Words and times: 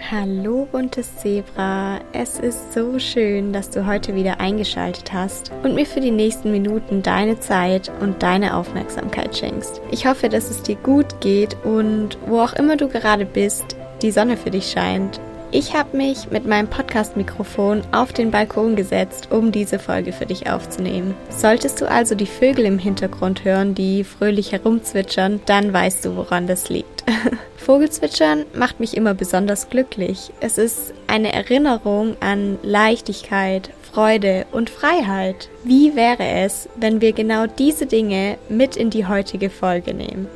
Hallo 0.00 0.66
buntes 0.70 1.16
Zebra, 1.16 1.98
es 2.14 2.38
ist 2.38 2.72
so 2.72 2.98
schön, 2.98 3.52
dass 3.52 3.68
du 3.68 3.84
heute 3.84 4.14
wieder 4.14 4.40
eingeschaltet 4.40 5.12
hast 5.12 5.52
und 5.62 5.74
mir 5.74 5.84
für 5.84 6.00
die 6.00 6.12
nächsten 6.12 6.50
Minuten 6.50 7.02
deine 7.02 7.40
Zeit 7.40 7.90
und 8.00 8.22
deine 8.22 8.56
Aufmerksamkeit 8.56 9.36
schenkst. 9.36 9.82
Ich 9.90 10.06
hoffe, 10.06 10.30
dass 10.30 10.50
es 10.50 10.62
dir 10.62 10.76
gut 10.76 11.20
geht 11.20 11.56
und 11.62 12.16
wo 12.26 12.40
auch 12.40 12.54
immer 12.54 12.76
du 12.76 12.88
gerade 12.88 13.26
bist, 13.26 13.76
die 14.00 14.10
Sonne 14.10 14.38
für 14.38 14.50
dich 14.50 14.70
scheint. 14.70 15.20
Ich 15.50 15.74
habe 15.74 15.96
mich 15.96 16.30
mit 16.30 16.46
meinem 16.46 16.68
Podcast-Mikrofon 16.68 17.82
auf 17.90 18.12
den 18.12 18.30
Balkon 18.30 18.76
gesetzt, 18.76 19.28
um 19.30 19.50
diese 19.50 19.78
Folge 19.78 20.12
für 20.12 20.26
dich 20.26 20.50
aufzunehmen. 20.50 21.14
Solltest 21.30 21.80
du 21.80 21.90
also 21.90 22.14
die 22.14 22.26
Vögel 22.26 22.66
im 22.66 22.78
Hintergrund 22.78 23.46
hören, 23.46 23.74
die 23.74 24.04
fröhlich 24.04 24.52
herumzwitschern, 24.52 25.40
dann 25.46 25.72
weißt 25.72 26.04
du, 26.04 26.16
woran 26.16 26.46
das 26.46 26.68
liegt. 26.68 27.02
Vogelzwitschern 27.56 28.44
macht 28.54 28.78
mich 28.78 28.94
immer 28.94 29.14
besonders 29.14 29.70
glücklich. 29.70 30.32
Es 30.40 30.58
ist 30.58 30.92
eine 31.06 31.32
Erinnerung 31.32 32.16
an 32.20 32.58
Leichtigkeit, 32.62 33.70
Freude 33.90 34.44
und 34.52 34.68
Freiheit. 34.68 35.48
Wie 35.64 35.96
wäre 35.96 36.26
es, 36.26 36.68
wenn 36.76 37.00
wir 37.00 37.12
genau 37.12 37.46
diese 37.46 37.86
Dinge 37.86 38.36
mit 38.50 38.76
in 38.76 38.90
die 38.90 39.06
heutige 39.06 39.48
Folge 39.48 39.94
nehmen? 39.94 40.28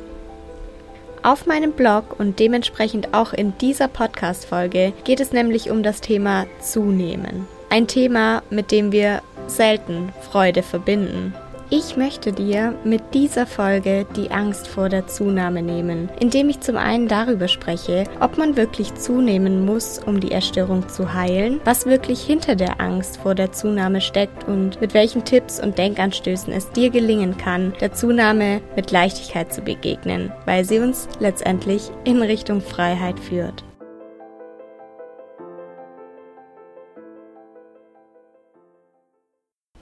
Auf 1.23 1.45
meinem 1.45 1.71
Blog 1.71 2.19
und 2.19 2.37
dementsprechend 2.39 3.13
auch 3.13 3.31
in 3.31 3.57
dieser 3.57 3.87
Podcast-Folge 3.87 4.91
geht 5.05 5.21
es 5.21 5.31
nämlich 5.31 5.71
um 5.71 5.81
das 5.81 6.01
Thema 6.01 6.45
Zunehmen. 6.59 7.47
Ein 7.69 7.87
Thema, 7.87 8.43
mit 8.49 8.71
dem 8.71 8.91
wir 8.91 9.21
selten 9.47 10.11
Freude 10.29 10.63
verbinden. 10.63 11.33
Ich 11.75 11.97
möchte 11.97 12.31
dir 12.31 12.75
mit 12.83 13.01
dieser 13.15 13.47
Folge 13.47 14.05
die 14.15 14.29
Angst 14.29 14.67
vor 14.67 14.89
der 14.89 15.07
Zunahme 15.07 15.63
nehmen, 15.63 16.07
indem 16.19 16.49
ich 16.49 16.59
zum 16.59 16.77
einen 16.77 17.07
darüber 17.07 17.47
spreche, 17.47 18.03
ob 18.19 18.37
man 18.37 18.55
wirklich 18.55 18.93
zunehmen 18.93 19.65
muss, 19.65 19.97
um 19.97 20.19
die 20.19 20.31
Erstörung 20.31 20.87
zu 20.87 21.15
heilen, 21.15 21.59
was 21.65 21.87
wirklich 21.87 22.21
hinter 22.21 22.55
der 22.55 22.79
Angst 22.79 23.17
vor 23.17 23.33
der 23.33 23.53
Zunahme 23.53 24.01
steckt 24.01 24.47
und 24.47 24.81
mit 24.81 24.93
welchen 24.93 25.25
Tipps 25.25 25.59
und 25.59 25.79
Denkanstößen 25.79 26.53
es 26.53 26.69
dir 26.69 26.91
gelingen 26.91 27.37
kann, 27.37 27.73
der 27.81 27.91
Zunahme 27.91 28.61
mit 28.75 28.91
Leichtigkeit 28.91 29.51
zu 29.51 29.61
begegnen, 29.61 30.31
weil 30.45 30.65
sie 30.65 30.77
uns 30.77 31.07
letztendlich 31.19 31.89
in 32.03 32.21
Richtung 32.21 32.61
Freiheit 32.61 33.19
führt. 33.19 33.63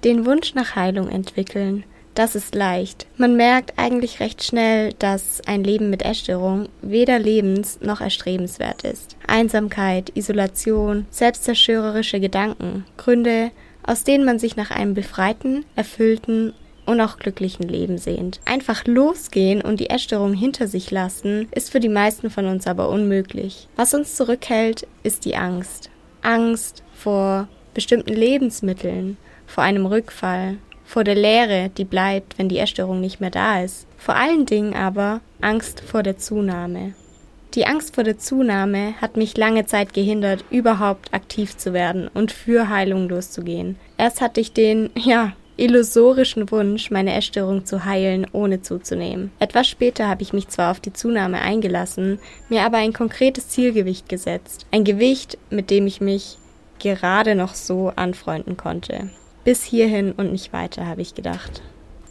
Den 0.03 0.25
Wunsch 0.25 0.55
nach 0.55 0.75
Heilung 0.75 1.09
entwickeln. 1.09 1.83
Das 2.15 2.35
ist 2.35 2.55
leicht. 2.55 3.05
Man 3.17 3.37
merkt 3.37 3.73
eigentlich 3.77 4.19
recht 4.19 4.43
schnell, 4.43 4.93
dass 4.99 5.41
ein 5.45 5.63
Leben 5.63 5.89
mit 5.89 6.01
Essstörung 6.01 6.67
weder 6.81 7.19
lebens- 7.19 7.79
noch 7.81 8.01
erstrebenswert 8.01 8.83
ist. 8.83 9.15
Einsamkeit, 9.27 10.11
Isolation, 10.15 11.05
selbstzerstörerische 11.09 12.19
Gedanken, 12.19 12.85
Gründe, 12.97 13.51
aus 13.83 14.03
denen 14.03 14.25
man 14.25 14.39
sich 14.39 14.55
nach 14.55 14.71
einem 14.71 14.93
befreiten, 14.93 15.65
erfüllten 15.75 16.53
und 16.85 16.99
auch 16.99 17.17
glücklichen 17.17 17.67
Leben 17.67 17.97
sehnt. 17.97 18.41
Einfach 18.45 18.85
losgehen 18.85 19.61
und 19.61 19.79
die 19.79 19.89
Essstörung 19.89 20.33
hinter 20.33 20.67
sich 20.67 20.89
lassen, 20.91 21.47
ist 21.51 21.71
für 21.71 21.79
die 21.79 21.89
meisten 21.89 22.29
von 22.29 22.47
uns 22.47 22.65
aber 22.65 22.89
unmöglich. 22.89 23.67
Was 23.75 23.93
uns 23.93 24.15
zurückhält, 24.15 24.87
ist 25.03 25.25
die 25.25 25.35
Angst. 25.35 25.89
Angst 26.23 26.83
vor 26.93 27.47
bestimmten 27.73 28.13
Lebensmitteln, 28.13 29.17
vor 29.51 29.63
einem 29.63 29.85
Rückfall, 29.85 30.57
vor 30.85 31.03
der 31.03 31.15
Leere, 31.15 31.69
die 31.69 31.85
bleibt, 31.85 32.37
wenn 32.37 32.49
die 32.49 32.57
Essstörung 32.57 33.01
nicht 33.01 33.19
mehr 33.19 33.29
da 33.29 33.61
ist. 33.61 33.85
Vor 33.97 34.15
allen 34.15 34.45
Dingen 34.45 34.73
aber 34.73 35.21
Angst 35.41 35.81
vor 35.81 36.03
der 36.03 36.17
Zunahme. 36.17 36.93
Die 37.53 37.65
Angst 37.65 37.95
vor 37.95 38.05
der 38.05 38.17
Zunahme 38.17 38.93
hat 39.01 39.17
mich 39.17 39.35
lange 39.35 39.65
Zeit 39.65 39.93
gehindert, 39.93 40.45
überhaupt 40.49 41.13
aktiv 41.13 41.57
zu 41.57 41.73
werden 41.73 42.07
und 42.13 42.31
für 42.31 42.69
Heilung 42.69 43.09
loszugehen. 43.09 43.77
Erst 43.97 44.21
hatte 44.21 44.39
ich 44.39 44.53
den, 44.53 44.89
ja, 44.95 45.33
illusorischen 45.57 46.49
Wunsch, 46.49 46.89
meine 46.91 47.13
Essstörung 47.13 47.65
zu 47.65 47.83
heilen, 47.83 48.25
ohne 48.31 48.61
zuzunehmen. 48.61 49.31
Etwas 49.39 49.67
später 49.67 50.07
habe 50.07 50.23
ich 50.23 50.31
mich 50.31 50.47
zwar 50.47 50.71
auf 50.71 50.79
die 50.79 50.93
Zunahme 50.93 51.41
eingelassen, 51.41 52.19
mir 52.47 52.61
aber 52.61 52.77
ein 52.77 52.93
konkretes 52.93 53.49
Zielgewicht 53.49 54.07
gesetzt. 54.07 54.65
Ein 54.71 54.85
Gewicht, 54.85 55.37
mit 55.49 55.69
dem 55.69 55.87
ich 55.87 55.99
mich 55.99 56.37
gerade 56.79 57.35
noch 57.35 57.53
so 57.53 57.91
anfreunden 57.95 58.55
konnte. 58.57 59.09
Bis 59.43 59.63
hierhin 59.63 60.11
und 60.11 60.31
nicht 60.31 60.53
weiter, 60.53 60.85
habe 60.85 61.01
ich 61.01 61.15
gedacht. 61.15 61.61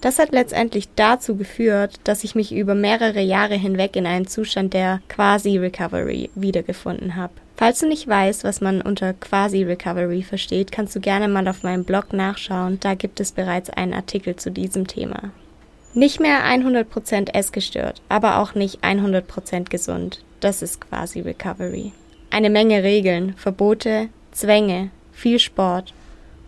Das 0.00 0.18
hat 0.18 0.32
letztendlich 0.32 0.88
dazu 0.96 1.36
geführt, 1.36 2.00
dass 2.04 2.24
ich 2.24 2.34
mich 2.34 2.52
über 2.52 2.74
mehrere 2.74 3.20
Jahre 3.20 3.54
hinweg 3.54 3.96
in 3.96 4.06
einem 4.06 4.26
Zustand 4.26 4.72
der 4.72 5.00
Quasi-Recovery 5.08 6.30
wiedergefunden 6.34 7.16
habe. 7.16 7.34
Falls 7.56 7.80
du 7.80 7.86
nicht 7.86 8.08
weißt, 8.08 8.42
was 8.42 8.62
man 8.62 8.80
unter 8.80 9.12
Quasi-Recovery 9.12 10.22
versteht, 10.22 10.72
kannst 10.72 10.96
du 10.96 11.00
gerne 11.00 11.28
mal 11.28 11.46
auf 11.46 11.62
meinem 11.62 11.84
Blog 11.84 12.14
nachschauen, 12.14 12.80
da 12.80 12.94
gibt 12.94 13.20
es 13.20 13.32
bereits 13.32 13.68
einen 13.68 13.92
Artikel 13.92 14.36
zu 14.36 14.50
diesem 14.50 14.86
Thema. 14.86 15.30
Nicht 15.92 16.20
mehr 16.20 16.44
100% 16.44 17.34
essgestört, 17.34 18.00
aber 18.08 18.38
auch 18.38 18.54
nicht 18.54 18.82
100% 18.82 19.68
gesund. 19.68 20.24
Das 20.40 20.62
ist 20.62 20.80
Quasi-Recovery. 20.80 21.92
Eine 22.30 22.48
Menge 22.48 22.82
Regeln, 22.82 23.34
Verbote, 23.36 24.08
Zwänge, 24.32 24.90
viel 25.12 25.38
Sport 25.38 25.92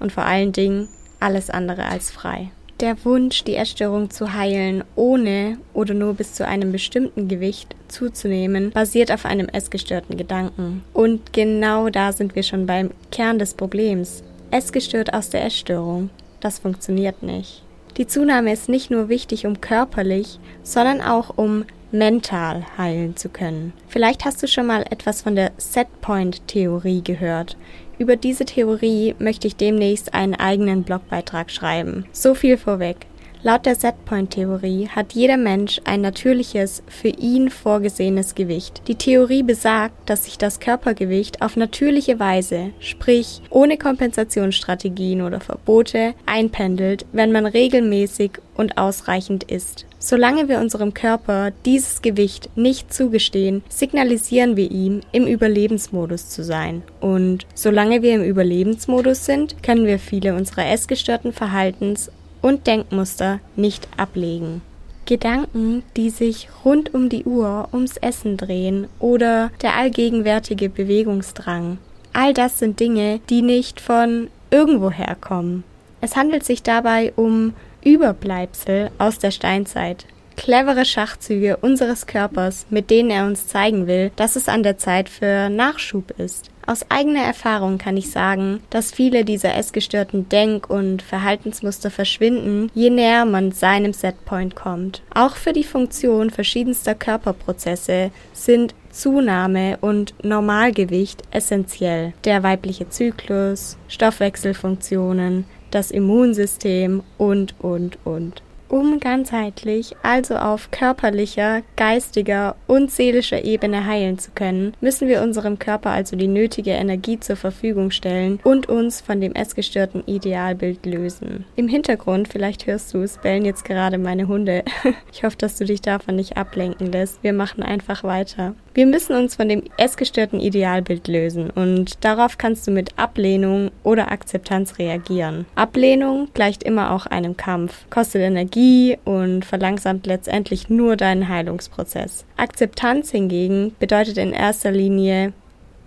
und 0.03 0.13
vor 0.13 0.25
allen 0.25 0.53
Dingen 0.53 0.89
alles 1.21 1.49
andere 1.49 1.87
als 1.87 2.11
frei. 2.11 2.51
Der 2.81 3.05
Wunsch, 3.05 3.45
die 3.45 3.55
Essstörung 3.55 4.11
zu 4.11 4.35
heilen, 4.35 4.83
ohne 4.97 5.59
oder 5.73 5.95
nur 5.95 6.15
bis 6.15 6.35
zu 6.35 6.45
einem 6.45 6.73
bestimmten 6.73 7.29
Gewicht 7.29 7.77
zuzunehmen, 7.87 8.73
basiert 8.73 9.13
auf 9.13 9.25
einem 9.25 9.49
essgestörten 9.49 10.17
Gedanken. 10.17 10.83
Und 10.93 11.33
genau 11.33 11.91
da 11.91 12.13
sind 12.13 12.35
wir 12.35 12.43
schon 12.43 12.67
beim 12.67 12.91
Kern 13.13 13.39
des 13.39 13.55
Problems. 13.55 14.25
Essgestört 14.51 15.15
aus 15.15 15.31
der 15.31 15.45
Essstörung. 15.45 16.11
Das 16.41 16.59
funktioniert 16.59 17.23
nicht. 17.23 17.63
Die 17.99 18.09
Zunahme 18.09 18.53
ist 18.53 18.69
nicht 18.69 18.91
nur 18.91 19.09
wichtig, 19.09 19.47
um 19.47 19.61
körperlich, 19.61 20.41
sondern 20.65 21.01
auch 21.03 21.37
um 21.37 21.65
mental 21.93 22.65
heilen 22.79 23.17
zu 23.17 23.29
können. 23.29 23.75
Vielleicht 23.87 24.25
hast 24.25 24.43
du 24.43 24.49
schon 24.49 24.67
mal 24.67 24.83
etwas 24.91 25.23
von 25.23 25.37
der 25.37 25.53
Setpoint-Theorie 25.59 27.03
gehört. 27.05 27.57
Über 27.99 28.17
diese 28.17 28.45
Theorie 28.45 29.15
möchte 29.19 29.47
ich 29.47 29.57
demnächst 29.57 30.15
einen 30.15 30.35
eigenen 30.35 30.83
Blogbeitrag 30.83 31.51
schreiben. 31.51 32.07
So 32.13 32.35
viel 32.35 32.57
vorweg. 32.57 33.07
Laut 33.45 33.67
der 33.67 33.75
Setpoint-Theorie 33.75 34.87
hat 34.87 35.15
jeder 35.15 35.37
Mensch 35.37 35.81
ein 35.83 36.01
natürliches, 36.01 36.85
für 36.87 37.09
ihn 37.09 37.51
vorgesehenes 37.51 38.37
Gewicht. 38.37 38.83
Die 38.87 38.95
Theorie 38.95 39.43
besagt, 39.43 40.09
dass 40.09 40.27
sich 40.27 40.39
das 40.39 40.61
Körpergewicht 40.61 41.43
auf 41.43 41.57
natürliche 41.57 42.21
Weise, 42.21 42.71
sprich 42.79 43.43
ohne 43.51 43.79
Kompensationsstrategien 43.79 45.23
oder 45.23 45.41
Verbote, 45.41 46.15
einpendelt, 46.25 47.05
wenn 47.11 47.33
man 47.33 47.45
regelmäßig 47.45 48.39
und 48.55 48.79
ausreichend 48.79 49.43
isst. 49.51 49.87
Solange 49.99 50.49
wir 50.49 50.61
unserem 50.61 50.95
Körper 50.95 51.51
dieses 51.65 52.01
Gewicht 52.01 52.57
nicht 52.57 52.95
zugestehen, 52.95 53.65
signalisieren 53.69 54.57
wir 54.57 54.71
ihm, 54.71 55.01
im 55.11 55.27
Überlebensmodus 55.27 56.29
zu 56.29 56.45
sein. 56.45 56.83
Und 57.01 57.45
solange 57.55 58.03
wir 58.03 58.15
im 58.15 58.23
Überlebensmodus 58.23 59.25
sind, 59.25 59.65
können 59.65 59.87
wir 59.87 59.99
viele 59.99 60.37
unserer 60.37 60.67
essgestörten 60.71 61.33
Verhaltens 61.33 62.09
und 62.43 62.67
Denkmuster 62.67 63.41
nicht 63.57 63.89
ablegen. 63.97 64.61
Gedanken, 65.07 65.83
die 65.97 66.11
sich 66.11 66.49
rund 66.65 66.95
um 66.95 67.09
die 67.09 67.25
Uhr 67.25 67.69
ums 67.73 67.97
Essen 67.97 68.37
drehen 68.37 68.89
oder 68.99 69.51
der 69.63 69.75
allgegenwärtige 69.75 70.69
Bewegungsdrang. 70.69 71.79
All 72.13 72.35
das 72.35 72.59
sind 72.59 72.79
Dinge, 72.79 73.21
die 73.31 73.43
nicht 73.43 73.81
von 73.81 74.29
irgendwoher 74.51 75.17
kommen. 75.21 75.65
Es 76.01 76.15
handelt 76.15 76.45
sich 76.45 76.63
dabei 76.63 77.13
um 77.17 77.55
Überbleibsel 77.85 78.91
aus 78.99 79.19
der 79.19 79.31
Steinzeit. 79.31 80.07
Clevere 80.37 80.85
Schachzüge 80.85 81.57
unseres 81.59 82.07
Körpers, 82.07 82.67
mit 82.71 82.91
denen 82.91 83.11
er 83.11 83.27
uns 83.27 83.49
zeigen 83.49 83.87
will, 83.87 84.13
dass 84.17 84.37
es 84.37 84.49
an 84.49 84.63
der 84.63 84.79
Zeit 84.79 85.09
für 85.09 85.49
Nachschub 85.49 86.13
ist. 86.19 86.52
Aus 86.67 86.89
eigener 86.91 87.23
Erfahrung 87.23 87.79
kann 87.79 87.97
ich 87.97 88.11
sagen, 88.11 88.61
dass 88.71 88.93
viele 88.93 89.25
dieser 89.25 89.57
essgestörten 89.57 90.29
Denk- 90.29 90.71
und 90.71 91.03
Verhaltensmuster 91.03 91.91
verschwinden, 91.91 92.71
je 92.75 92.91
näher 92.91 93.25
man 93.25 93.51
seinem 93.53 93.93
Setpoint 93.93 94.55
kommt. 94.55 95.03
Auch 95.13 95.35
für 95.37 95.53
die 95.53 95.65
Funktion 95.65 96.31
verschiedenster 96.31 96.95
Körperprozesse 96.95 98.11
sind 98.33 98.75
Zunahme 98.91 99.79
und 99.81 100.15
Normalgewicht 100.23 101.23
essentiell. 101.31 102.13
Der 102.25 102.43
weibliche 102.43 102.89
Zyklus, 102.89 103.77
Stoffwechselfunktionen, 103.89 105.47
das 105.71 105.91
Immunsystem 105.91 107.03
und, 107.19 107.55
und, 107.61 107.99
und. 108.05 108.43
Um 108.73 109.01
ganzheitlich, 109.01 109.95
also 110.03 110.37
auf 110.37 110.71
körperlicher, 110.71 111.61
geistiger 111.77 112.57
und 112.67 112.91
seelischer 112.91 113.45
Ebene 113.45 113.85
heilen 113.85 114.19
zu 114.19 114.31
können, 114.31 114.73
müssen 114.81 115.09
wir 115.09 115.21
unserem 115.21 115.59
Körper 115.59 115.91
also 115.91 116.17
die 116.17 116.27
nötige 116.27 116.71
Energie 116.71 117.21
zur 117.21 117.37
Verfügung 117.37 117.91
stellen 117.91 118.41
und 118.45 118.71
uns 118.71 119.03
von 119.03 119.21
dem 119.21 119.35
essgestörten 119.35 120.05
Idealbild 120.07 120.87
lösen. 120.87 121.45
Im 121.55 121.69
Hintergrund, 121.69 122.29
vielleicht 122.29 122.67
hörst 122.67 122.95
du 122.95 123.03
es, 123.03 123.19
bellen 123.19 123.45
jetzt 123.45 123.67
gerade 123.67 123.99
meine 123.99 124.27
Hunde. 124.27 124.65
Ich 125.13 125.25
hoffe, 125.25 125.37
dass 125.37 125.59
du 125.59 125.67
dich 125.67 125.83
davon 125.83 126.17
nicht 126.17 126.39
ablenken 126.39 126.91
lässt. 126.91 127.23
Wir 127.23 127.35
machen 127.35 127.63
einfach 127.63 128.03
weiter. 128.03 128.55
Wir 128.73 128.87
müssen 128.87 129.15
uns 129.15 129.37
von 129.37 129.51
dem 129.51 129.65
essgestörten 129.77 130.41
Idealbild 130.41 131.07
lösen 131.07 131.51
und 131.51 132.03
darauf 132.03 132.39
kannst 132.39 132.67
du 132.67 132.71
mit 132.71 132.99
Ablehnung 132.99 133.71
oder 133.83 134.11
Akzeptanz 134.11 134.79
reagieren. 134.79 135.45
Ablehnung 135.55 136.29
gleicht 136.33 136.63
immer 136.63 136.93
auch 136.93 137.05
einem 137.05 137.37
Kampf, 137.37 137.85
kostet 137.91 138.23
Energie 138.23 138.62
und 139.05 139.45
verlangsamt 139.45 140.07
letztendlich 140.07 140.69
nur 140.69 140.97
deinen 140.97 141.29
Heilungsprozess. 141.29 142.25
Akzeptanz 142.37 143.11
hingegen 143.11 143.75
bedeutet 143.79 144.19
in 144.19 144.33
erster 144.33 144.71
Linie 144.71 145.33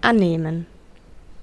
annehmen. 0.01 0.65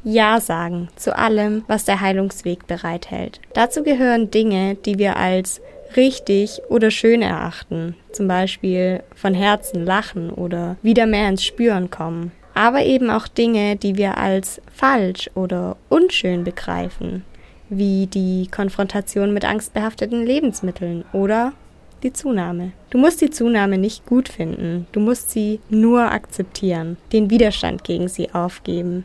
Ja 0.05 0.41
sagen 0.41 0.89
zu 0.97 1.17
allem, 1.17 1.65
was 1.69 1.85
der 1.85 2.01
Heilungsweg 2.01 2.67
bereithält. 2.67 3.41
Dazu 3.55 3.83
gehören 3.83 4.31
Dinge, 4.31 4.75
die 4.75 4.99
wir 4.99 5.17
als 5.17 5.61
richtig 5.97 6.61
oder 6.69 6.91
schön 6.91 7.23
erachten, 7.23 7.95
zum 8.13 8.27
Beispiel 8.27 9.03
von 9.15 9.35
Herzen 9.35 9.85
lachen 9.85 10.31
oder 10.31 10.77
wieder 10.83 11.07
mehr 11.07 11.29
ins 11.29 11.45
Spüren 11.45 11.91
kommen, 11.91 12.33
aber 12.55 12.83
eben 12.83 13.11
auch 13.11 13.29
Dinge, 13.29 13.77
die 13.77 13.97
wir 13.97 14.19
als 14.19 14.61
falsch 14.73 15.31
oder 15.35 15.77
unschön 15.89 16.45
begreifen, 16.45 17.25
wie 17.79 18.07
die 18.07 18.49
Konfrontation 18.51 19.33
mit 19.33 19.45
angstbehafteten 19.45 20.25
Lebensmitteln 20.25 21.05
oder 21.13 21.53
die 22.03 22.13
Zunahme. 22.13 22.73
Du 22.91 22.99
musst 22.99 23.21
die 23.21 23.31
Zunahme 23.31 23.79
nicht 23.79 24.07
gut 24.07 24.29
finden, 24.29 24.87
du 24.93 25.01
musst 25.01 25.31
sie 25.31 25.61
nur 25.71 26.11
akzeptieren, 26.11 26.97
den 27.13 27.31
Widerstand 27.31 27.85
gegen 27.85 28.09
sie 28.09 28.35
aufgeben, 28.35 29.05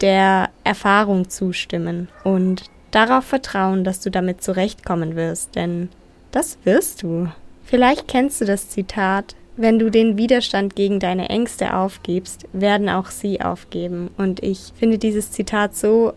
der 0.00 0.50
Erfahrung 0.64 1.28
zustimmen 1.28 2.08
und 2.24 2.64
darauf 2.90 3.24
vertrauen, 3.24 3.84
dass 3.84 4.00
du 4.00 4.10
damit 4.10 4.42
zurechtkommen 4.42 5.14
wirst, 5.14 5.54
denn 5.54 5.88
das 6.32 6.58
wirst 6.64 7.02
du. 7.02 7.28
Vielleicht 7.64 8.08
kennst 8.08 8.40
du 8.40 8.44
das 8.44 8.68
Zitat, 8.70 9.34
wenn 9.56 9.78
du 9.78 9.90
den 9.90 10.18
Widerstand 10.18 10.76
gegen 10.76 11.00
deine 11.00 11.28
Ängste 11.30 11.74
aufgibst, 11.74 12.46
werden 12.52 12.88
auch 12.88 13.06
sie 13.06 13.40
aufgeben. 13.40 14.10
Und 14.18 14.42
ich 14.42 14.72
finde 14.78 14.98
dieses 14.98 15.30
Zitat 15.30 15.74
so 15.74 16.12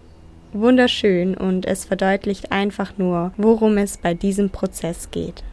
wunderschön 0.54 1.36
und 1.36 1.66
es 1.66 1.86
verdeutlicht 1.86 2.52
einfach 2.52 2.94
nur, 2.98 3.32
worum 3.38 3.78
es 3.78 3.98
bei 3.98 4.14
diesem 4.14 4.50
Prozess 4.50 5.12
geht. 5.12 5.44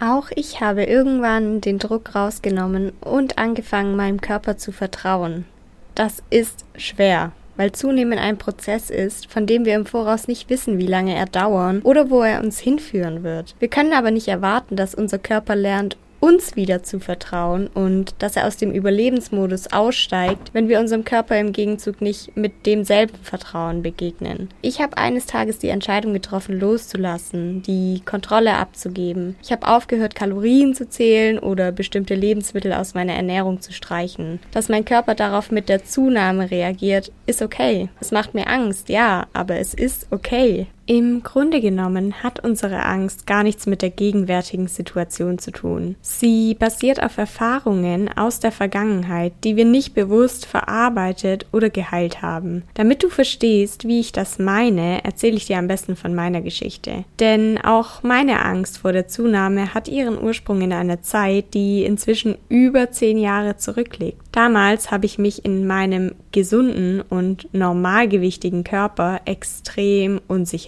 Auch 0.00 0.30
ich 0.34 0.60
habe 0.60 0.84
irgendwann 0.84 1.60
den 1.60 1.78
Druck 1.78 2.14
rausgenommen 2.14 2.92
und 3.00 3.38
angefangen, 3.38 3.96
meinem 3.96 4.20
Körper 4.20 4.58
zu 4.58 4.72
vertrauen. 4.72 5.46
Das 5.94 6.22
ist 6.28 6.66
schwer, 6.76 7.32
weil 7.56 7.72
Zunehmen 7.72 8.18
ein 8.18 8.36
Prozess 8.36 8.90
ist, 8.90 9.30
von 9.32 9.46
dem 9.46 9.64
wir 9.64 9.74
im 9.74 9.86
Voraus 9.86 10.28
nicht 10.28 10.50
wissen, 10.50 10.76
wie 10.78 10.86
lange 10.86 11.14
er 11.14 11.24
dauern 11.24 11.80
oder 11.82 12.10
wo 12.10 12.20
er 12.20 12.42
uns 12.42 12.58
hinführen 12.58 13.22
wird. 13.22 13.54
Wir 13.58 13.68
können 13.68 13.94
aber 13.94 14.10
nicht 14.10 14.28
erwarten, 14.28 14.76
dass 14.76 14.94
unser 14.94 15.18
Körper 15.18 15.56
lernt, 15.56 15.96
uns 16.20 16.56
wieder 16.56 16.82
zu 16.82 17.00
vertrauen 17.00 17.68
und 17.68 18.14
dass 18.18 18.36
er 18.36 18.46
aus 18.46 18.56
dem 18.56 18.72
Überlebensmodus 18.72 19.72
aussteigt, 19.72 20.50
wenn 20.52 20.68
wir 20.68 20.80
unserem 20.80 21.04
Körper 21.04 21.38
im 21.38 21.52
Gegenzug 21.52 22.00
nicht 22.00 22.36
mit 22.36 22.66
demselben 22.66 23.16
Vertrauen 23.22 23.82
begegnen. 23.82 24.48
Ich 24.62 24.80
habe 24.80 24.96
eines 24.96 25.26
Tages 25.26 25.58
die 25.58 25.68
Entscheidung 25.68 26.12
getroffen, 26.12 26.58
loszulassen, 26.58 27.62
die 27.62 28.02
Kontrolle 28.04 28.54
abzugeben. 28.54 29.36
Ich 29.42 29.52
habe 29.52 29.68
aufgehört, 29.68 30.14
Kalorien 30.14 30.74
zu 30.74 30.88
zählen 30.88 31.38
oder 31.38 31.72
bestimmte 31.72 32.14
Lebensmittel 32.14 32.72
aus 32.72 32.94
meiner 32.94 33.14
Ernährung 33.14 33.60
zu 33.60 33.72
streichen. 33.72 34.40
Dass 34.52 34.68
mein 34.68 34.84
Körper 34.84 35.14
darauf 35.14 35.50
mit 35.50 35.68
der 35.68 35.84
Zunahme 35.84 36.50
reagiert, 36.50 37.12
ist 37.26 37.42
okay. 37.42 37.88
Es 38.00 38.10
macht 38.10 38.34
mir 38.34 38.46
Angst, 38.48 38.88
ja, 38.88 39.26
aber 39.32 39.56
es 39.56 39.74
ist 39.74 40.06
okay. 40.10 40.66
Im 40.88 41.24
Grunde 41.24 41.60
genommen 41.60 42.22
hat 42.22 42.44
unsere 42.44 42.84
Angst 42.84 43.26
gar 43.26 43.42
nichts 43.42 43.66
mit 43.66 43.82
der 43.82 43.90
gegenwärtigen 43.90 44.68
Situation 44.68 45.40
zu 45.40 45.50
tun. 45.50 45.96
Sie 46.00 46.54
basiert 46.54 47.02
auf 47.02 47.18
Erfahrungen 47.18 48.08
aus 48.16 48.38
der 48.38 48.52
Vergangenheit, 48.52 49.32
die 49.42 49.56
wir 49.56 49.64
nicht 49.64 49.94
bewusst 49.94 50.46
verarbeitet 50.46 51.46
oder 51.52 51.70
geheilt 51.70 52.22
haben. 52.22 52.62
Damit 52.74 53.02
du 53.02 53.08
verstehst, 53.08 53.88
wie 53.88 53.98
ich 53.98 54.12
das 54.12 54.38
meine, 54.38 55.04
erzähle 55.04 55.36
ich 55.36 55.46
dir 55.46 55.58
am 55.58 55.66
besten 55.66 55.96
von 55.96 56.14
meiner 56.14 56.40
Geschichte. 56.40 57.04
Denn 57.18 57.58
auch 57.58 58.04
meine 58.04 58.44
Angst 58.44 58.78
vor 58.78 58.92
der 58.92 59.08
Zunahme 59.08 59.74
hat 59.74 59.88
ihren 59.88 60.22
Ursprung 60.22 60.60
in 60.60 60.72
einer 60.72 61.02
Zeit, 61.02 61.52
die 61.52 61.84
inzwischen 61.84 62.36
über 62.48 62.92
zehn 62.92 63.18
Jahre 63.18 63.56
zurückliegt. 63.56 64.20
Damals 64.30 64.90
habe 64.90 65.06
ich 65.06 65.18
mich 65.18 65.44
in 65.44 65.66
meinem 65.66 66.14
gesunden 66.30 67.00
und 67.00 67.48
normalgewichtigen 67.54 68.62
Körper 68.62 69.22
extrem 69.24 70.20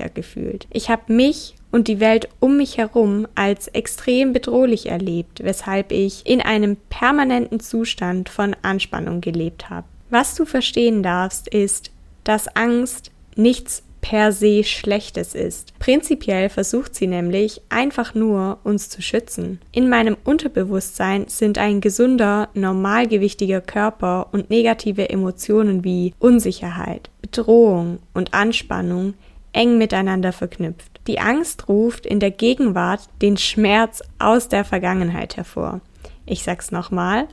unsicher 0.08 0.14
gefühlt. 0.14 0.66
Ich 0.72 0.88
habe 0.90 1.12
mich 1.12 1.55
und 1.70 1.88
die 1.88 2.00
Welt 2.00 2.28
um 2.40 2.56
mich 2.56 2.78
herum 2.78 3.26
als 3.34 3.69
extrem 3.69 4.32
bedrohlich 4.32 4.87
erlebt, 4.87 5.43
weshalb 5.43 5.93
ich 5.93 6.26
in 6.26 6.40
einem 6.40 6.76
permanenten 6.88 7.60
Zustand 7.60 8.28
von 8.28 8.56
Anspannung 8.62 9.20
gelebt 9.20 9.69
habe. 9.69 9.87
Was 10.10 10.34
du 10.34 10.46
verstehen 10.46 11.02
darfst, 11.02 11.49
ist, 11.49 11.90
dass 12.25 12.49
Angst 12.56 13.10
nichts 13.37 13.82
per 14.00 14.32
se 14.32 14.64
Schlechtes 14.64 15.34
ist. 15.34 15.78
Prinzipiell 15.78 16.49
versucht 16.49 16.94
sie 16.94 17.06
nämlich 17.06 17.60
einfach 17.69 18.14
nur, 18.14 18.58
uns 18.64 18.88
zu 18.88 19.02
schützen. 19.02 19.60
In 19.72 19.88
meinem 19.88 20.16
Unterbewusstsein 20.25 21.26
sind 21.28 21.58
ein 21.58 21.81
gesunder, 21.81 22.49
normalgewichtiger 22.55 23.60
Körper 23.60 24.28
und 24.32 24.50
negative 24.50 25.10
Emotionen 25.10 25.84
wie 25.84 26.14
Unsicherheit, 26.19 27.10
Bedrohung 27.20 27.99
und 28.14 28.32
Anspannung 28.34 29.14
eng 29.58 29.76
miteinander 29.76 30.32
verknüpft. 30.32 31.00
Die 31.08 31.19
Angst 31.19 31.69
ruft 31.69 32.06
in 32.06 32.20
der 32.20 32.31
Gegenwart 32.31 33.00
den 33.20 33.37
Schmerz 33.37 34.02
aus 34.20 34.49
der 34.49 34.64
Vergangenheit 34.64 35.37
hervor. 35.37 35.81
Ich 36.26 36.44
sag's 36.44 36.70
nochmal. 36.70 37.26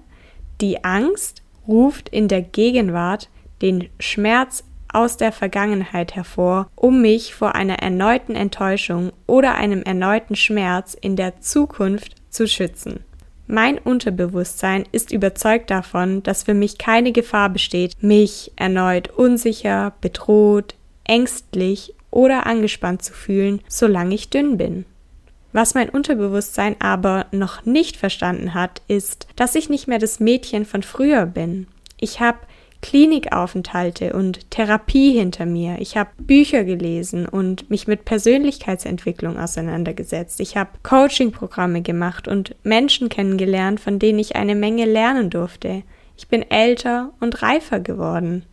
Die 0.60 0.84
Angst 0.84 1.44
ruft 1.68 2.10
in 2.10 2.28
der 2.28 2.42
Gegenwart 2.42 3.30
den 3.62 3.90
Schmerz 4.00 4.64
aus 4.92 5.18
der 5.18 5.32
Vergangenheit 5.32 6.16
hervor, 6.16 6.68
um 6.76 7.02
mich 7.02 7.36
vor 7.36 7.54
einer 7.54 7.80
erneuten 7.80 8.36
Enttäuschung 8.36 9.12
oder 9.28 9.54
einem 9.56 9.84
erneuten 9.84 10.36
Schmerz 10.36 10.96
in 11.00 11.16
der 11.16 11.42
Zukunft 11.42 12.16
zu 12.32 12.48
schützen. 12.48 13.02
Mein 13.46 13.78
Unterbewusstsein 13.78 14.86
ist 14.92 15.12
überzeugt 15.12 15.70
davon, 15.70 16.24
dass 16.24 16.44
für 16.44 16.56
mich 16.56 16.80
keine 16.80 17.12
Gefahr 17.12 17.50
besteht, 17.50 18.02
mich 18.02 18.52
erneut 18.56 19.10
unsicher, 19.10 19.94
bedroht, 20.02 20.74
ängstlich 21.04 21.95
oder 22.16 22.48
angespannt 22.48 23.04
zu 23.04 23.14
fühlen, 23.14 23.62
solange 23.68 24.16
ich 24.16 24.30
dünn 24.30 24.58
bin. 24.58 24.86
Was 25.52 25.74
mein 25.74 25.90
Unterbewusstsein 25.90 26.76
aber 26.80 27.28
noch 27.32 27.66
nicht 27.66 27.98
verstanden 27.98 28.54
hat, 28.54 28.82
ist, 28.88 29.28
dass 29.36 29.56
ich 29.56 29.70
nicht 29.70 29.88
mehr 29.88 30.00
das 30.00 30.20
Mädchen 30.20 30.66
von 30.66 30.82
früher 30.82 31.26
bin. 31.26 31.68
Ich 32.00 32.20
habe 32.20 32.40
Klinikaufenthalte 32.82 34.14
und 34.14 34.52
Therapie 34.52 35.18
hinter 35.18 35.46
mir. 35.46 35.78
Ich 35.80 35.98
habe 35.98 36.10
Bücher 36.18 36.64
gelesen 36.64 37.26
und 37.26 37.70
mich 37.70 37.88
mit 37.88 38.06
Persönlichkeitsentwicklung 38.06 39.40
auseinandergesetzt. 39.40 40.40
Ich 40.40 40.56
habe 40.56 40.70
Coaching-Programme 40.84 41.82
gemacht 41.82 42.28
und 42.28 42.56
Menschen 42.64 43.10
kennengelernt, 43.10 43.80
von 43.80 43.98
denen 43.98 44.20
ich 44.20 44.36
eine 44.36 44.56
Menge 44.56 44.86
lernen 44.86 45.30
durfte. 45.30 45.84
Ich 46.18 46.28
bin 46.28 46.50
älter 46.50 47.12
und 47.20 47.42
reifer 47.42 47.80
geworden. 47.80 48.46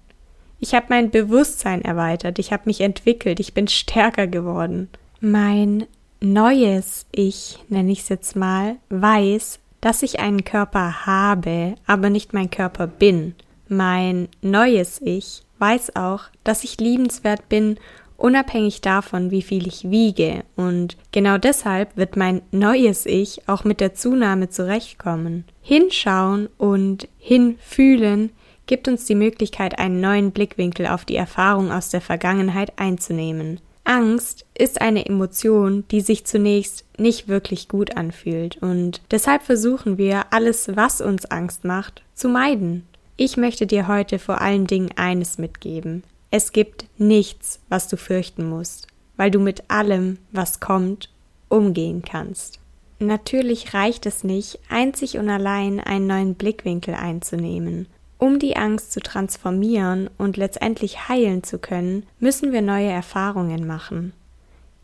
Ich 0.64 0.76
habe 0.76 0.87
mein 0.90 1.11
Bewusstsein 1.11 1.83
erweitert, 1.83 2.38
ich 2.38 2.52
habe 2.52 2.62
mich 2.66 2.83
entwickelt, 2.83 3.40
ich 3.40 3.52
bin 3.52 3.66
stärker 3.66 4.28
geworden. 4.28 4.88
Mein 5.19 5.88
neues 6.21 7.04
Ich, 7.11 7.59
nenne 7.69 7.90
ich 7.90 8.02
es 8.02 8.09
jetzt 8.09 8.37
mal, 8.37 8.76
weiß, 8.88 9.59
dass 9.81 10.04
ich 10.04 10.21
einen 10.21 10.45
Körper 10.45 11.04
habe, 11.04 11.75
aber 11.85 12.11
nicht 12.11 12.33
mein 12.33 12.49
Körper 12.49 12.87
bin. 12.87 13.35
Mein 13.66 14.28
neues 14.40 15.02
Ich 15.02 15.42
weiß 15.59 15.97
auch, 15.97 16.26
dass 16.45 16.62
ich 16.62 16.78
liebenswert 16.78 17.49
bin, 17.49 17.76
unabhängig 18.16 18.83
davon, 18.83 19.33
wie 19.33 19.42
viel 19.42 19.66
ich 19.66 19.90
wiege. 19.90 20.45
Und 20.54 20.97
genau 21.11 21.38
deshalb 21.38 21.97
wird 21.97 22.16
mein 22.16 22.40
neues 22.52 23.04
Ich 23.04 23.49
auch 23.49 23.64
mit 23.64 23.81
der 23.81 23.95
Zunahme 23.95 24.49
zurechtkommen. 24.49 25.45
Hinschauen 25.61 26.49
und 26.57 27.09
hinfühlen 27.19 28.31
gibt 28.73 28.88
uns 28.88 29.05
die 29.05 29.14
Möglichkeit, 29.14 29.79
einen 29.79 30.00
neuen 30.00 30.31
Blickwinkel 30.31 30.87
auf 30.87 31.05
die 31.05 31.17
Erfahrung 31.17 31.71
aus 31.71 31.91
der 31.91 32.00
Vergangenheit 32.00 32.73
einzunehmen. 32.76 33.61
Angst 33.85 34.47
ist 34.57 34.81
eine 34.81 35.05
Emotion, 35.05 35.85
die 35.91 36.00
sich 36.00 36.25
zunächst 36.25 36.87
nicht 36.97 37.29
wirklich 37.29 37.69
gut 37.69 37.99
anfühlt 37.99 38.57
und 38.62 39.02
deshalb 39.11 39.43
versuchen 39.43 39.99
wir, 39.99 40.25
alles, 40.31 40.75
was 40.75 41.02
uns 41.02 41.26
Angst 41.26 41.67
macht, 41.67 42.02
zu 42.14 42.31
meiden. 42.31 42.87
Ich 43.19 43.37
möchte 43.37 43.67
dir 43.67 43.88
heute 43.88 44.19
vor 44.19 44.41
allen 44.41 44.67
Dingen 44.67 44.88
eines 44.97 45.37
mitgeben. 45.37 46.02
Es 46.31 46.52
gibt 46.52 46.87
nichts, 46.97 47.61
was 47.69 47.88
du 47.88 47.99
fürchten 47.99 48.49
musst, 48.49 48.87
weil 49.19 49.31
du 49.31 49.38
mit 49.38 49.71
allem, 49.71 50.17
was 50.31 50.61
kommt, 50.61 51.11
umgehen 51.50 52.00
kannst. 52.00 52.59
natürlich 53.00 53.75
reicht 53.75 54.07
es 54.07 54.25
nicht, 54.25 54.61
einzig 54.71 55.19
und 55.19 55.29
allein 55.29 55.79
einen 55.79 56.07
neuen 56.07 56.35
Blickwinkel 56.37 56.95
einzunehmen. 56.95 57.87
Um 58.23 58.38
die 58.38 58.57
Angst 58.57 58.93
zu 58.93 59.00
transformieren 59.00 60.09
und 60.17 60.37
letztendlich 60.37 61.09
heilen 61.09 61.43
zu 61.43 61.59
können, 61.59 62.07
müssen 62.21 62.52
wir 62.52 62.62
neue 62.62 62.88
Erfahrungen 62.88 63.67
machen. 63.67 64.12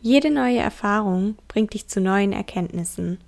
Jede 0.00 0.32
neue 0.32 0.58
Erfahrung 0.58 1.36
bringt 1.46 1.72
dich 1.72 1.86
zu 1.86 2.00
neuen 2.00 2.32
Erkenntnissen. 2.32 3.20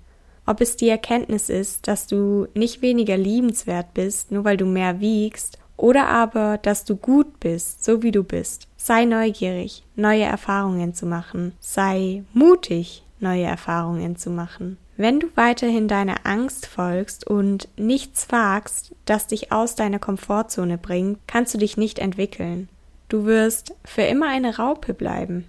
Ob 0.45 0.59
es 0.59 0.75
die 0.75 0.89
Erkenntnis 0.89 1.47
ist, 1.47 1.87
dass 1.87 2.07
du 2.07 2.47
nicht 2.53 2.81
weniger 2.81 3.15
liebenswert 3.15 3.93
bist, 3.93 4.33
nur 4.33 4.43
weil 4.43 4.57
du 4.57 4.65
mehr 4.65 4.99
wiegst, 4.99 5.57
oder 5.77 6.07
aber, 6.07 6.57
dass 6.57 6.83
du 6.83 6.97
gut 6.97 7.39
bist, 7.39 7.85
so 7.85 8.03
wie 8.03 8.11
du 8.11 8.25
bist. 8.25 8.67
Sei 8.75 9.05
neugierig, 9.05 9.85
neue 9.95 10.23
Erfahrungen 10.23 10.93
zu 10.93 11.05
machen. 11.05 11.53
Sei 11.61 12.25
mutig, 12.33 13.05
neue 13.21 13.43
Erfahrungen 13.43 14.17
zu 14.17 14.29
machen. 14.29 14.77
Wenn 15.01 15.19
du 15.19 15.29
weiterhin 15.33 15.87
deiner 15.87 16.27
Angst 16.27 16.67
folgst 16.67 17.25
und 17.25 17.69
nichts 17.75 18.27
wagst, 18.29 18.93
das 19.05 19.25
dich 19.25 19.51
aus 19.51 19.73
deiner 19.73 19.97
Komfortzone 19.97 20.77
bringt, 20.77 21.17
kannst 21.25 21.55
du 21.55 21.57
dich 21.57 21.75
nicht 21.75 21.97
entwickeln. 21.97 22.69
Du 23.09 23.25
wirst 23.25 23.73
für 23.83 24.03
immer 24.03 24.27
eine 24.27 24.57
Raupe 24.57 24.93
bleiben. 24.93 25.45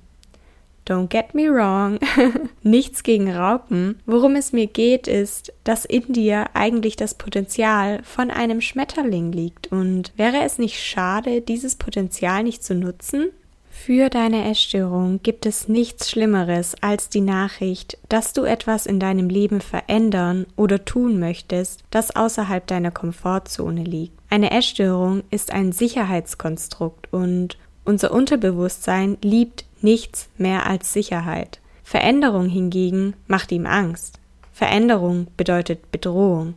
Don't 0.89 1.09
get 1.09 1.35
me 1.35 1.51
wrong. 1.51 1.99
Nichts 2.63 3.03
gegen 3.03 3.31
Raupen. 3.31 4.01
Worum 4.07 4.37
es 4.37 4.55
mir 4.55 4.69
geht, 4.69 5.07
ist, 5.07 5.53
dass 5.65 5.85
in 5.85 6.15
dir 6.15 6.47
eigentlich 6.55 6.97
das 6.97 7.13
Potenzial 7.13 8.03
von 8.05 8.31
einem 8.31 8.63
Schmetterling 8.63 9.33
liegt. 9.33 9.71
Und 9.71 10.15
wäre 10.17 10.43
es 10.45 10.57
nicht 10.57 10.83
schade, 10.83 11.43
dieses 11.43 11.77
Potenzial 11.77 12.43
nicht 12.43 12.65
zu 12.65 12.75
nutzen? 12.75 13.29
Für 13.75 14.11
deine 14.11 14.49
Essstörung 14.49 15.21
gibt 15.25 15.45
es 15.45 15.67
nichts 15.67 16.09
Schlimmeres 16.09 16.77
als 16.83 17.09
die 17.09 17.23
Nachricht, 17.23 17.99
dass 18.09 18.33
du 18.33 18.45
etwas 18.45 18.87
in 18.87 19.01
deinem 19.01 19.29
Leben 19.29 19.61
verändern 19.61 20.47
oder 20.57 20.85
tun 20.85 21.19
möchtest, 21.19 21.83
das 21.91 22.15
außerhalb 22.15 22.65
deiner 22.65 22.93
Komfortzone 22.93 23.83
liegt. 23.83 24.17
Eine 24.31 24.53
Essstörung 24.53 25.25
ist 25.31 25.53
ein 25.53 25.73
Sicherheitskonstrukt 25.73 27.13
und 27.13 27.59
unser 27.85 28.13
Unterbewusstsein 28.13 29.17
liebt 29.21 29.65
nichts 29.81 30.29
mehr 30.37 30.67
als 30.67 30.93
Sicherheit. 30.93 31.59
Veränderung 31.83 32.49
hingegen 32.49 33.15
macht 33.27 33.51
ihm 33.51 33.67
Angst. 33.67 34.21
Veränderung 34.53 35.27
bedeutet 35.37 35.91
Bedrohung. 35.91 36.55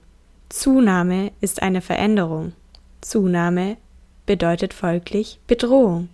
Zunahme 0.50 1.31
ist 1.41 1.63
eine 1.63 1.81
Veränderung. 1.81 2.51
Zunahme 3.01 3.77
bedeutet 4.27 4.75
folglich 4.75 5.39
Bedrohung. 5.48 6.10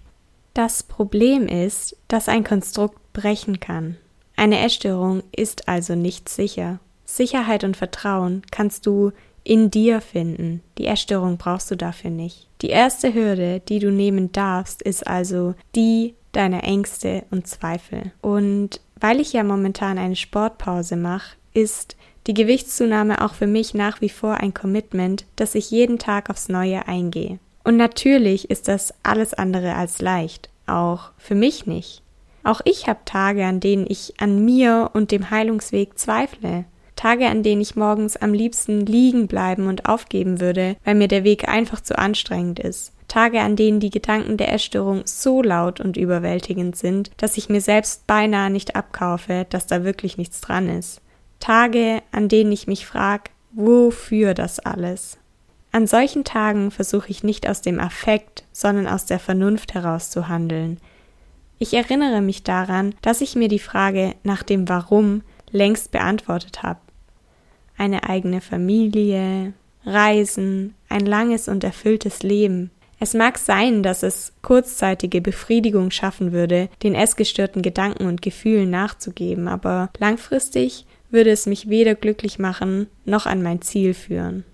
Das 0.53 0.84
Problem 0.84 1.48
ist, 1.48 1.96
dass 2.08 2.27
ein 2.27 2.43
Konstrukt 2.43 3.13
brechen 3.13 3.60
kann. 3.60 3.98
Eine 4.36 4.60
Essstörung 4.60 5.24
ist 5.31 5.67
also 5.67 5.96
nicht 5.96 6.27
sicher. 6.27 6.79
Sicherheit 7.05 7.63
und 7.63 7.77
Vertrauen 7.77 8.41
kannst 8.51 8.86
du 8.86 9.12
in 9.43 9.72
dir 9.72 10.01
finden. 10.01 10.62
Die 10.77 10.86
Essstörung 10.86 11.38
brauchst 11.38 11.72
du 11.72 11.75
dafür 11.75 12.10
nicht. 12.10 12.48
Die 12.62 12.70
erste 12.70 13.13
Hürde, 13.13 13.62
die 13.67 13.79
du 13.79 13.91
nehmen 13.91 14.31
darfst, 14.31 14.81
ist 14.81 15.08
also 15.08 15.55
die 15.75 16.15
deiner 16.31 16.63
Ängste 16.63 17.24
und 17.31 17.48
Zweifel. 17.48 18.12
Und 18.22 18.81
weil 19.00 19.20
ich 19.20 19.34
ja 19.34 19.43
momentan 19.43 19.98
eine 19.98 20.15
Sportpause 20.15 20.96
mache, 20.96 21.36
ist 21.53 21.98
die 22.27 22.34
Gewichtszunahme 22.34 23.24
auch 23.25 23.34
für 23.34 23.48
mich 23.48 23.74
nach 23.74 24.00
wie 24.01 24.10
vor 24.10 24.36
ein 24.36 24.53
Commitment, 24.53 25.25
das 25.36 25.55
ich 25.55 25.72
jeden 25.72 25.98
Tag 25.98 26.29
aufs 26.29 26.50
Neue 26.50 26.88
eingehe. 26.88 27.39
Und 27.63 27.77
natürlich 27.77 28.50
ist 28.50 28.68
das 28.68 28.94
alles 29.03 29.34
andere 29.34 29.75
als 29.75 30.01
leicht, 30.01 30.50
auch 30.68 31.12
für 31.18 31.36
mich 31.36 31.65
nicht. 31.65 32.01
Auch 32.44 32.62
ich 32.65 32.88
habe 32.88 33.00
Tage, 33.06 33.46
an 33.46 33.60
denen 33.60 33.86
ich 33.88 34.15
an 34.20 34.44
mir 34.44 34.89
und 34.94 35.12
dem 35.12 35.30
Heilungsweg 35.30 35.98
zweifle. 35.98 36.65
Tage, 36.96 37.27
an 37.27 37.44
denen 37.44 37.62
ich 37.62 37.75
morgens 37.75 38.18
am 38.18 38.34
liebsten 38.34 38.86
liegen 38.86 39.27
bleiben 39.27 39.68
und 39.68 39.88
aufgeben 39.88 40.39
würde, 40.39 40.75
weil 40.84 40.96
mir 40.96 41.08
der 41.08 41.24
Weg 41.24 41.48
einfach 41.48 41.82
zu 41.82 41.98
anstrengend 41.98 42.60
ist. 42.60 42.94
Tage, 43.08 43.41
an 43.41 43.56
denen 43.56 43.80
die 43.80 43.89
Gedanken 43.89 44.38
der 44.38 44.53
Essstörung 44.53 45.01
so 45.06 45.41
laut 45.41 45.82
und 45.82 45.98
überwältigend 45.98 46.75
sind, 46.75 47.12
dass 47.18 47.38
ich 47.38 47.50
mir 47.50 47.60
selbst 47.60 48.08
beinahe 48.08 48.50
nicht 48.50 48.75
abkaufe, 48.75 49.46
dass 49.50 49.68
da 49.68 49.84
wirklich 49.84 50.18
nichts 50.18 50.41
dran 50.41 50.70
ist. 50.70 51.01
Tage, 51.39 52.01
an 52.12 52.30
denen 52.30 52.51
ich 52.51 52.68
mich 52.68 52.86
frage, 52.86 53.24
wofür 53.51 54.34
das 54.34 54.60
alles? 54.60 55.18
An 55.72 55.88
solchen 55.88 56.24
Tagen 56.24 56.72
versuche 56.72 57.10
ich 57.10 57.24
nicht 57.24 57.48
aus 57.48 57.62
dem 57.62 57.80
Affekt, 57.80 58.44
sondern 58.51 58.88
aus 58.88 59.06
der 59.06 59.20
Vernunft 59.20 59.74
heraus 59.74 60.10
zu 60.10 60.28
handeln. 60.28 60.80
Ich 61.60 61.74
erinnere 61.74 62.22
mich 62.22 62.44
daran, 62.44 62.96
dass 63.01 63.22
ich 63.22 63.36
mir 63.36 63.48
die 63.48 63.60
Frage 63.60 64.16
nach 64.24 64.44
dem 64.44 64.68
Warum 64.68 65.22
längst 65.51 65.92
beantwortet 65.92 66.63
habe 66.63 66.80
eine 67.82 68.08
eigene 68.08 68.42
Familie, 68.42 69.54
Reisen, 69.86 70.75
ein 70.88 71.06
langes 71.06 71.48
und 71.48 71.63
erfülltes 71.63 72.22
Leben. 72.22 72.70
Es 73.00 73.16
mag 73.16 73.40
sein, 73.40 73.82
dass 73.82 74.04
es 74.04 74.34
kurzzeitige 74.44 75.20
Befriedigung 75.20 75.90
schaffen 75.90 76.32
würde, 76.32 76.70
den 76.84 76.94
essgestörten 76.94 77.63
Gedanken 77.63 78.06
und 78.06 78.22
Gefühlen 78.22 78.70
nachzugeben, 78.70 79.48
aber 79.48 79.90
langfristig 79.98 80.86
würde 81.10 81.32
es 81.32 81.48
mich 81.48 81.70
weder 81.70 81.96
glücklich 81.96 82.38
machen 82.38 82.86
noch 83.06 83.25
an 83.25 83.42
mein 83.42 83.63
Ziel 83.63 83.96
führen. 83.96 84.46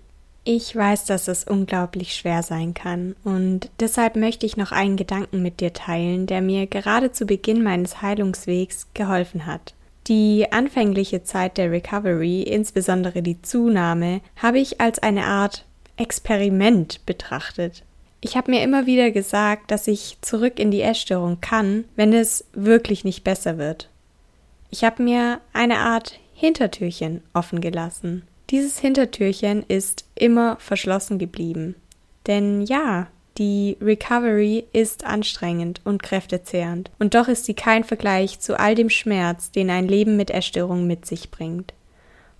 Ich 0.50 0.74
weiß, 0.74 1.04
dass 1.04 1.28
es 1.28 1.44
unglaublich 1.44 2.14
schwer 2.14 2.42
sein 2.42 2.72
kann 2.72 3.14
und 3.22 3.68
deshalb 3.80 4.16
möchte 4.16 4.46
ich 4.46 4.56
noch 4.56 4.72
einen 4.72 4.96
Gedanken 4.96 5.42
mit 5.42 5.60
dir 5.60 5.74
teilen, 5.74 6.26
der 6.26 6.40
mir 6.40 6.66
gerade 6.66 7.12
zu 7.12 7.26
Beginn 7.26 7.62
meines 7.62 8.00
Heilungswegs 8.00 8.86
geholfen 8.94 9.44
hat. 9.44 9.74
Die 10.06 10.50
anfängliche 10.50 11.22
Zeit 11.22 11.58
der 11.58 11.70
Recovery, 11.70 12.40
insbesondere 12.44 13.20
die 13.20 13.42
Zunahme, 13.42 14.22
habe 14.36 14.58
ich 14.58 14.80
als 14.80 14.98
eine 15.00 15.26
Art 15.26 15.66
Experiment 15.98 17.04
betrachtet. 17.04 17.84
Ich 18.22 18.34
habe 18.34 18.50
mir 18.50 18.62
immer 18.62 18.86
wieder 18.86 19.10
gesagt, 19.10 19.70
dass 19.70 19.86
ich 19.86 20.16
zurück 20.22 20.58
in 20.58 20.70
die 20.70 20.80
Essstörung 20.80 21.42
kann, 21.42 21.84
wenn 21.94 22.14
es 22.14 22.46
wirklich 22.54 23.04
nicht 23.04 23.22
besser 23.22 23.58
wird. 23.58 23.90
Ich 24.70 24.82
habe 24.82 25.02
mir 25.02 25.42
eine 25.52 25.76
Art 25.76 26.18
Hintertürchen 26.32 27.22
offen 27.34 27.60
gelassen. 27.60 28.22
Dieses 28.50 28.78
Hintertürchen 28.78 29.62
ist 29.68 30.04
immer 30.14 30.56
verschlossen 30.58 31.18
geblieben. 31.18 31.74
Denn 32.26 32.62
ja, 32.62 33.08
die 33.36 33.76
Recovery 33.80 34.64
ist 34.72 35.04
anstrengend 35.04 35.80
und 35.84 36.02
kräftezehrend, 36.02 36.90
und 36.98 37.14
doch 37.14 37.28
ist 37.28 37.44
sie 37.44 37.54
kein 37.54 37.84
Vergleich 37.84 38.40
zu 38.40 38.58
all 38.58 38.74
dem 38.74 38.90
Schmerz, 38.90 39.52
den 39.52 39.70
ein 39.70 39.86
Leben 39.86 40.16
mit 40.16 40.30
Essstörung 40.30 40.86
mit 40.86 41.06
sich 41.06 41.30
bringt. 41.30 41.72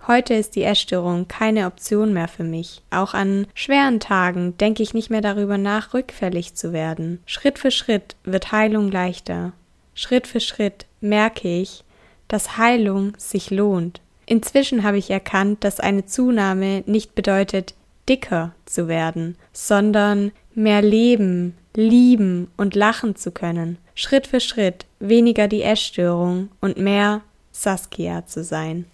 Heute 0.07 0.33
ist 0.33 0.55
die 0.55 0.63
Essstörung 0.63 1.27
keine 1.27 1.67
Option 1.67 2.13
mehr 2.13 2.27
für 2.27 2.43
mich. 2.43 2.81
Auch 2.89 3.13
an 3.13 3.47
schweren 3.53 3.99
Tagen 3.99 4.57
denke 4.57 4.81
ich 4.81 4.93
nicht 4.93 5.09
mehr 5.09 5.21
darüber 5.21 5.57
nach, 5.57 5.93
rückfällig 5.93 6.55
zu 6.55 6.73
werden. 6.73 7.21
Schritt 7.25 7.59
für 7.59 7.71
Schritt 7.71 8.15
wird 8.23 8.51
Heilung 8.51 8.91
leichter. 8.91 9.53
Schritt 9.93 10.25
für 10.25 10.39
Schritt 10.39 10.85
merke 11.01 11.47
ich, 11.47 11.83
dass 12.27 12.57
Heilung 12.57 13.13
sich 13.17 13.51
lohnt. 13.51 14.01
Inzwischen 14.29 14.83
habe 14.83 14.99
ich 14.99 15.09
erkannt, 15.09 15.63
dass 15.63 15.79
eine 15.79 16.05
Zunahme 16.05 16.83
nicht 16.85 17.15
bedeutet, 17.15 17.73
dicker 18.07 18.53
zu 18.67 18.87
werden, 18.87 19.35
sondern 19.53 20.31
mehr 20.53 20.83
leben, 20.83 21.57
lieben 21.75 22.47
und 22.55 22.75
lachen 22.75 23.15
zu 23.15 23.31
können, 23.31 23.79
Schritt 23.95 24.27
für 24.27 24.39
Schritt 24.39 24.85
weniger 24.99 25.47
die 25.47 25.63
Essstörung 25.63 26.49
und 26.61 26.77
mehr 26.77 27.21
Saskia 27.51 28.27
zu 28.27 28.43
sein. 28.43 28.85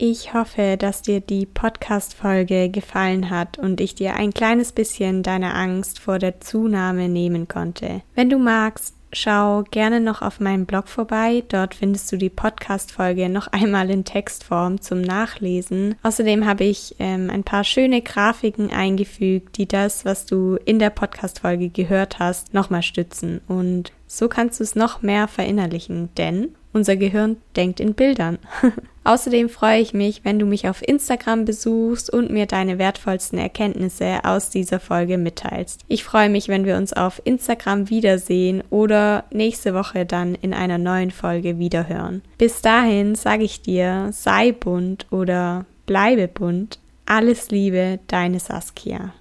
Ich 0.00 0.32
hoffe, 0.32 0.76
dass 0.78 1.02
dir 1.02 1.18
die 1.20 1.44
Podcast-Folge 1.44 2.68
gefallen 2.68 3.30
hat 3.30 3.58
und 3.58 3.80
ich 3.80 3.96
dir 3.96 4.14
ein 4.14 4.32
kleines 4.32 4.70
bisschen 4.70 5.24
deine 5.24 5.54
Angst 5.54 5.98
vor 5.98 6.20
der 6.20 6.40
Zunahme 6.40 7.08
nehmen 7.08 7.48
konnte. 7.48 8.02
Wenn 8.14 8.30
du 8.30 8.38
magst, 8.38 8.94
Schau 9.12 9.64
gerne 9.70 10.00
noch 10.00 10.20
auf 10.20 10.38
meinem 10.38 10.66
Blog 10.66 10.88
vorbei. 10.88 11.42
Dort 11.48 11.74
findest 11.74 12.12
du 12.12 12.16
die 12.16 12.28
Podcast-Folge 12.28 13.28
noch 13.28 13.46
einmal 13.48 13.90
in 13.90 14.04
Textform 14.04 14.80
zum 14.80 15.00
Nachlesen. 15.00 15.96
Außerdem 16.02 16.46
habe 16.46 16.64
ich 16.64 16.96
ähm, 16.98 17.30
ein 17.30 17.44
paar 17.44 17.64
schöne 17.64 18.02
Grafiken 18.02 18.70
eingefügt, 18.70 19.56
die 19.56 19.66
das, 19.66 20.04
was 20.04 20.26
du 20.26 20.56
in 20.64 20.78
der 20.78 20.90
Podcast-Folge 20.90 21.70
gehört 21.70 22.18
hast, 22.18 22.52
nochmal 22.52 22.82
stützen. 22.82 23.40
Und 23.48 23.92
so 24.06 24.28
kannst 24.28 24.60
du 24.60 24.64
es 24.64 24.74
noch 24.74 25.02
mehr 25.02 25.26
verinnerlichen, 25.28 26.10
denn 26.16 26.54
unser 26.72 26.96
Gehirn 26.96 27.36
denkt 27.56 27.80
in 27.80 27.94
Bildern. 27.94 28.38
Außerdem 29.04 29.48
freue 29.48 29.80
ich 29.80 29.94
mich, 29.94 30.24
wenn 30.24 30.38
du 30.38 30.44
mich 30.44 30.68
auf 30.68 30.86
Instagram 30.86 31.46
besuchst 31.46 32.12
und 32.12 32.30
mir 32.30 32.44
deine 32.44 32.78
wertvollsten 32.78 33.38
Erkenntnisse 33.38 34.24
aus 34.24 34.50
dieser 34.50 34.80
Folge 34.80 35.16
mitteilst. 35.16 35.80
Ich 35.88 36.04
freue 36.04 36.28
mich, 36.28 36.48
wenn 36.48 36.66
wir 36.66 36.76
uns 36.76 36.92
auf 36.92 37.22
Instagram 37.24 37.88
wiedersehen 37.88 38.62
oder 38.68 39.24
nächste 39.30 39.72
Woche 39.72 40.04
dann 40.04 40.34
in 40.34 40.52
einer 40.52 40.76
neuen 40.76 41.10
Folge 41.10 41.58
wiederhören. 41.58 42.20
Bis 42.36 42.60
dahin 42.60 43.14
sage 43.14 43.44
ich 43.44 43.62
dir, 43.62 44.10
sei 44.12 44.52
bunt 44.52 45.06
oder 45.10 45.64
bleibe 45.86 46.28
bunt. 46.28 46.78
Alles 47.06 47.50
Liebe, 47.50 48.00
deine 48.08 48.40
Saskia. 48.40 49.14